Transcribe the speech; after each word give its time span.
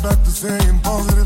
Can 0.00 1.08
be 1.08 1.17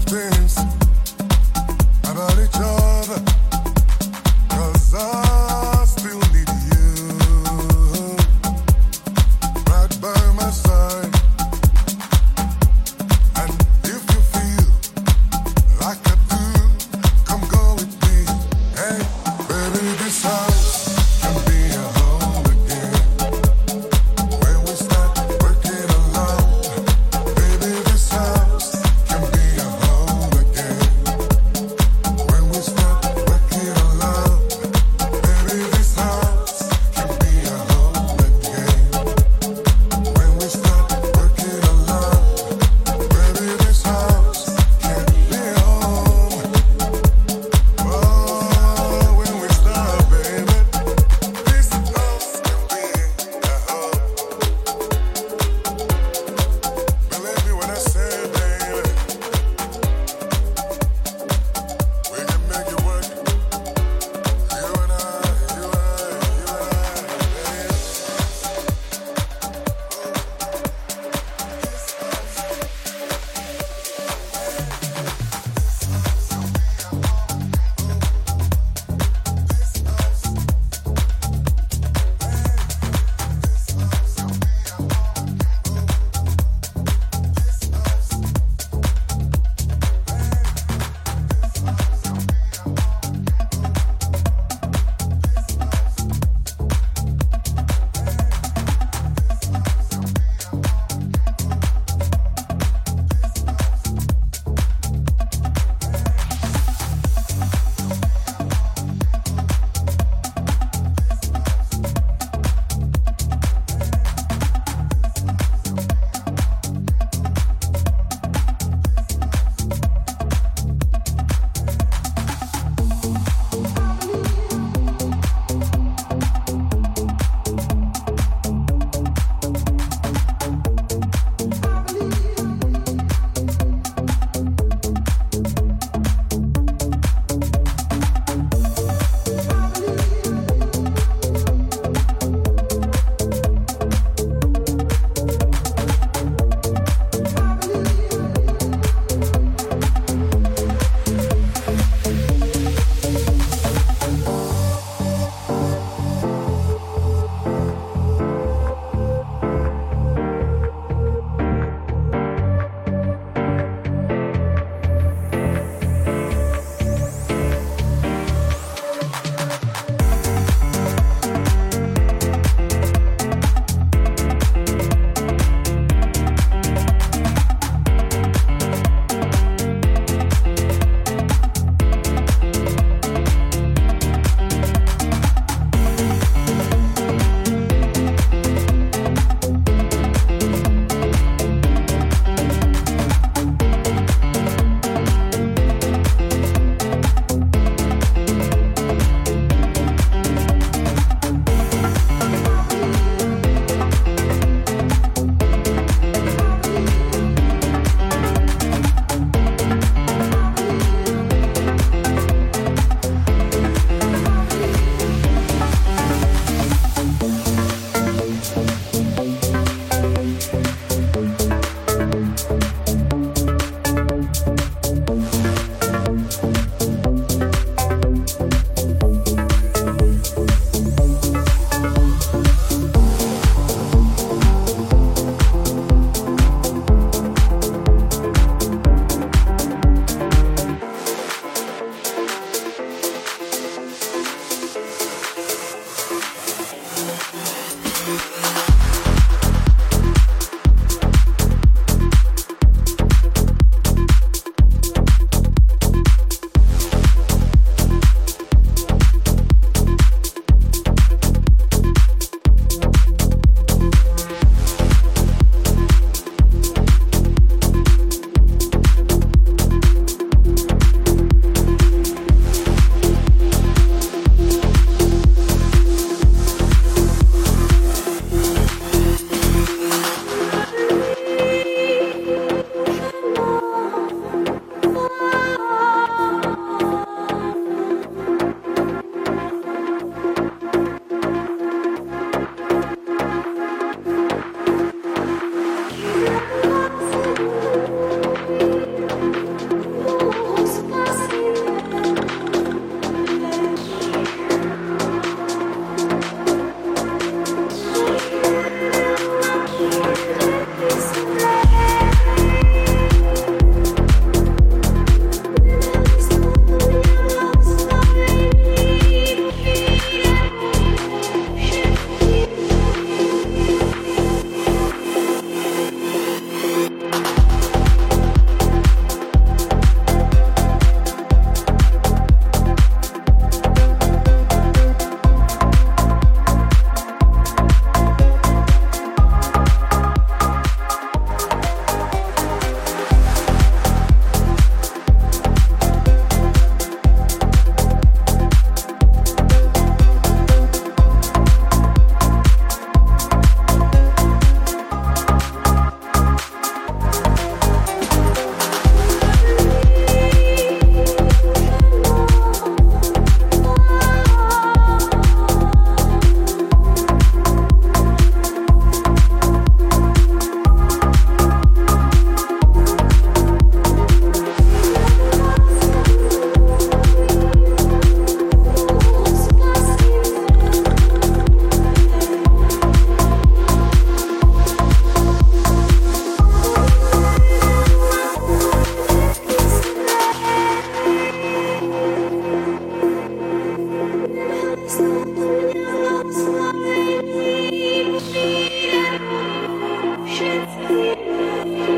It's 401.04 401.91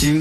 心 0.00 0.18